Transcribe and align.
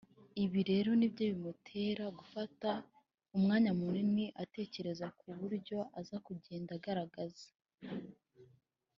ibi 0.43 0.61
rero 0.71 0.89
ni 0.99 1.07
byo 1.13 1.23
bimutera 1.31 2.03
gufata 2.17 2.69
umwanya 3.37 3.71
munini 3.79 4.25
atekereza 4.43 5.07
ku 5.19 5.27
buryo 5.39 5.77
aza 5.99 6.17
kugenda 6.25 6.71
agaragara 6.77 7.33
(imyenda 7.43 8.19